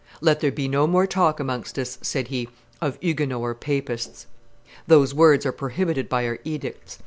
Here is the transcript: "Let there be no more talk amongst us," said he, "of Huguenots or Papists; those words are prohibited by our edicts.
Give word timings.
"Let 0.19 0.39
there 0.39 0.51
be 0.51 0.67
no 0.67 0.87
more 0.87 1.05
talk 1.05 1.39
amongst 1.39 1.77
us," 1.77 1.99
said 2.01 2.29
he, 2.29 2.49
"of 2.81 2.97
Huguenots 3.01 3.39
or 3.39 3.53
Papists; 3.53 4.25
those 4.87 5.13
words 5.13 5.45
are 5.45 5.51
prohibited 5.51 6.09
by 6.09 6.25
our 6.25 6.39
edicts. 6.43 6.97